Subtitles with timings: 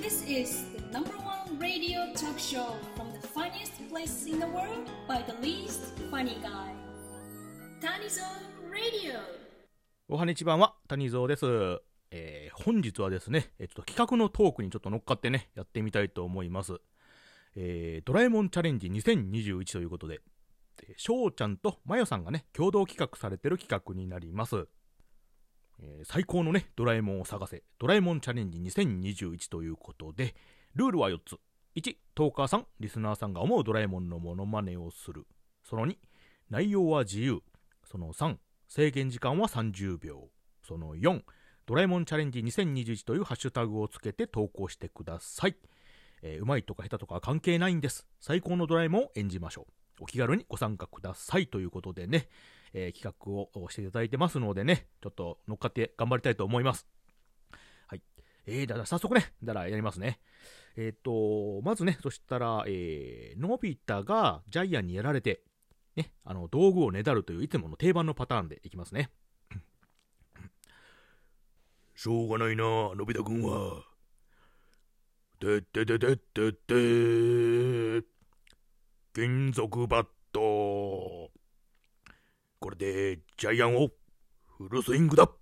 [0.00, 4.90] This is the number one radio talk show from the funniest place in the world
[5.06, 5.80] by the least
[6.10, 6.72] funny guy.
[7.80, 8.22] Tanizo
[8.70, 9.20] Radio.
[10.08, 11.46] おはにちばんは、谷蔵です。
[12.10, 16.80] えー本日はですね、えーちょっと企画のトークにちょっと乗っかってね、やってみたいと思います。
[17.56, 20.20] えードラえもんチャレンジ2021ということで、
[20.82, 24.66] えー翔ちゃんとまよさんがね、共同企画されてる企画になります。
[25.82, 30.34] えー最高のね、ドラえもんを探せ、ドラえもんチャレンジ2021ということで、
[30.74, 31.38] ルールは4つ。
[31.76, 35.26] 1、トーカーさん、リスナーさんが思うドラえもんのモノマネをする。
[35.64, 35.96] その2、
[36.50, 37.42] 内容は自由。
[37.84, 38.36] その3、
[38.68, 40.30] 制限時間は30秒。
[40.62, 41.22] その4、
[41.66, 45.56] ドラえもんチャレンジ2021というハッシュタグをつけて投稿してください。
[46.22, 48.06] えーうまいとか下手とか関係ないんです。
[48.20, 49.66] 最高のドラえもんを演じましょ
[49.98, 50.04] う。
[50.04, 52.28] お気軽にご参加くださいということでね、
[52.72, 53.14] えー企
[53.54, 56.86] 画をしていただいてますのでね、ちょっと乗っかって頑張りたいと思います。
[57.86, 58.02] はい。
[58.46, 60.20] えー、だから早速ね、だらやりますね。
[60.76, 65.42] えっ、と、まずね、そしたら、えー、のび太がジャイアンにやられて、
[65.96, 69.10] ね、あの、道具をねだるといういつもの定番のパターンでいきますね。
[71.96, 73.84] しょうがないな、のび太くんは。
[75.40, 78.06] てってててってて
[79.14, 80.19] 金属バット。
[82.60, 83.88] これでジャイアンを
[84.58, 85.26] フルスイングだ。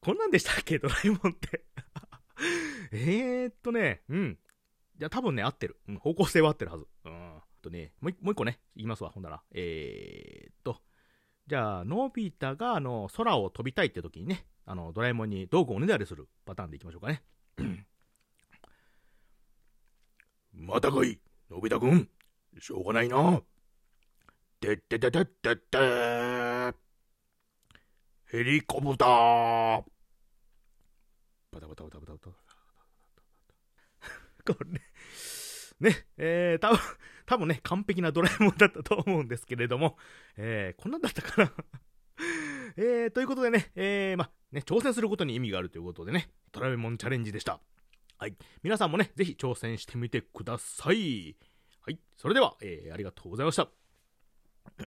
[0.00, 0.78] こんなんでしたっけ？
[0.80, 1.64] ドラえもんって。
[2.90, 4.38] えーっとね、うん。
[4.98, 5.80] いや、多分ね、合ってる。
[5.86, 6.88] うん、方向性は合ってるはず。
[7.04, 7.40] うん。
[7.62, 9.44] とね、もうもう一個ね、言いますわ、ほんなら。
[9.52, 10.82] えーっと、
[11.46, 17.22] じゃあ、のび太が、あの、空を飛びたいって時にね、あの、ドラえもんに道具をおねだりするパターンでいきましょうかね。
[20.52, 22.10] またかい、のび太くん。
[22.60, 23.42] しょうがないな。
[24.60, 25.78] てってててってって
[28.26, 29.82] ヘリコプター。
[31.52, 32.30] バタバタバタバタバタ。
[34.54, 34.80] これね、
[35.80, 36.78] ね、えー、多分
[37.26, 39.96] 多分ね、完璧なドラえもんだったと思うんですけれども、
[40.36, 41.52] えー、こんなんだったかな
[42.76, 47.60] えー、ということでね、えー、ま、ね、挑戦することに意味があるということでね、ドラえもんチャレンジでした。
[48.18, 48.36] はい。
[48.62, 51.36] 皆さんもね、ぜひ挑戦してみてください。
[51.82, 51.98] はい。
[52.16, 53.79] それでは、えー、ありがとうございました。